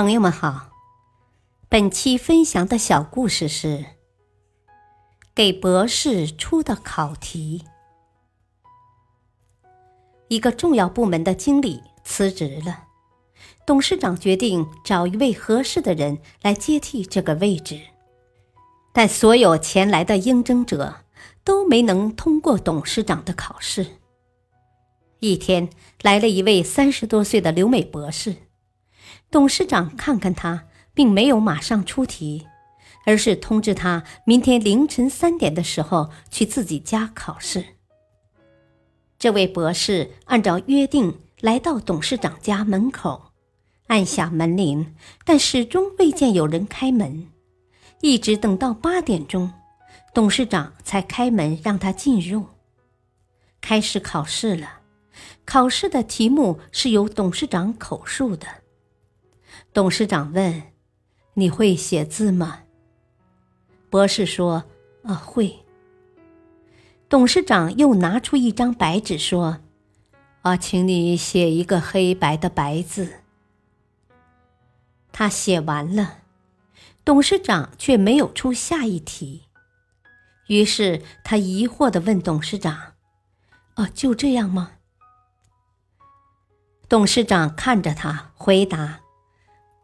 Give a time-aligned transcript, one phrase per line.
[0.00, 0.70] 朋友们好，
[1.68, 3.84] 本期分享的小故事是
[5.34, 7.66] 给博士出的考题。
[10.28, 12.84] 一个重要部门的经理辞职了，
[13.66, 17.78] 董事长决定找一位合适的人来接替这个位置，
[18.94, 21.04] 但所有前来的应征者
[21.44, 23.86] 都没能通过董事长的考试。
[25.18, 25.68] 一天，
[26.00, 28.36] 来了一位三十多岁的留美博士。
[29.30, 30.64] 董事长看看他，
[30.94, 32.46] 并没有马上出题，
[33.06, 37.64] 而是通知他明天凌晨三点的时候去自己家考试。
[39.18, 43.32] 这位博士按照约定来到董事长家门口，
[43.86, 47.28] 按下门铃，但始终未见有人开门，
[48.00, 49.52] 一直等到八点钟，
[50.14, 52.46] 董事长才开门让他进入。
[53.60, 54.80] 开始考试了，
[55.44, 58.46] 考试的题目是由董事长口述的。
[59.72, 60.62] 董事长问
[61.34, 62.60] ：“你会写字吗？”
[63.90, 64.64] 博士说
[65.04, 65.64] ：“啊，会。”
[67.08, 69.60] 董事长又拿出一张白纸说
[70.42, 73.14] ：“啊，请你写一个黑白的白字。”
[75.12, 76.18] 他写完了，
[77.04, 79.42] 董事长却没有出下一题。
[80.46, 82.94] 于是他疑惑的问董事长
[83.74, 84.72] ：“啊，就这样吗？”
[86.88, 89.00] 董事长看着他回答。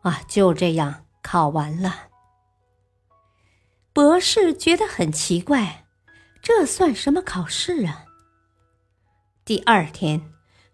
[0.07, 2.11] 啊，就这样考完了。
[3.93, 5.85] 博士觉得很奇怪，
[6.41, 8.05] 这算什么考试啊？
[9.45, 10.31] 第二天，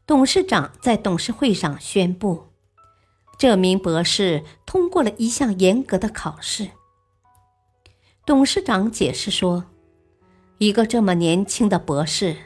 [0.06, 2.48] 董事长在董事会上宣布，
[3.38, 6.68] 这名博士通过了一项严格的考试。
[8.26, 9.64] 董事长解释说，
[10.58, 12.36] 一个这么年轻的博士，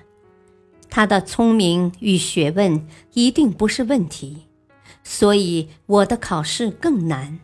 [0.89, 4.45] 他的聪明与学问一定不是问题。
[5.09, 7.39] 所以我的考试更难。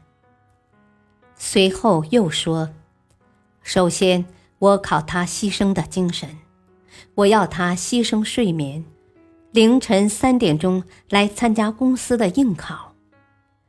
[1.37, 2.71] 随后又说
[3.63, 4.27] ：“首先，
[4.59, 6.41] 我考他牺牲的精神，
[7.15, 8.85] 我要他牺牲睡眠，
[9.53, 12.97] 凌晨三点钟来参加公司的应考，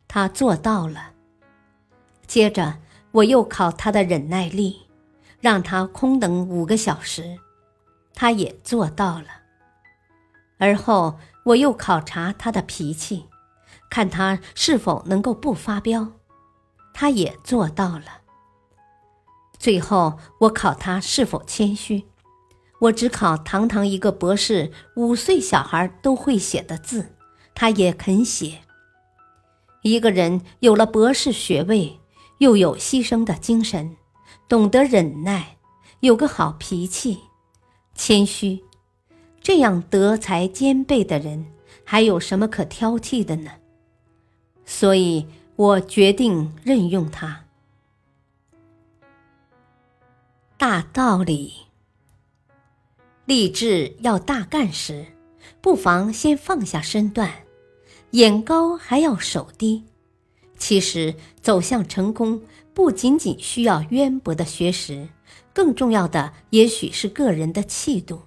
[0.08, 1.12] 他做到了。
[2.26, 2.80] 接着，
[3.12, 4.88] 我又考他的忍耐力，
[5.40, 7.38] 让他空等五个小时，
[8.16, 9.28] 他也做到了。
[10.58, 13.26] 而后，我又考察他的脾气。”
[13.94, 16.14] 看他是否能够不发飙，
[16.96, 18.22] 他也做到了。
[19.60, 22.06] 最后，我考他是否谦虚，
[22.80, 27.14] 我只考堂堂一个博士五岁小孩都会写的字，
[27.54, 28.62] 他也肯写。
[29.84, 32.00] 一个人有了博士学位，
[32.40, 33.96] 又有牺牲的精神，
[34.50, 35.58] 懂得忍耐，
[36.00, 37.20] 有个好脾气，
[37.94, 38.66] 谦虚，
[39.40, 41.46] 这样德才兼备的人，
[41.84, 43.52] 还有什么可挑剔的呢？
[44.66, 47.46] 所以我决定任用他。
[50.58, 51.54] 大道理，
[53.26, 55.08] 立志要大干时，
[55.60, 57.44] 不妨先放下身段，
[58.12, 59.84] 眼高还要手低。
[60.58, 62.42] 其实走向成功，
[62.74, 65.10] 不仅仅需要渊博的学识，
[65.52, 68.22] 更重要的也许是个人的气度，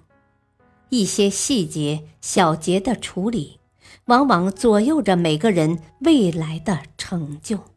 [0.89, 3.59] 一些细节小节的处理。
[4.07, 7.76] 往往左右着每个人未来的成就。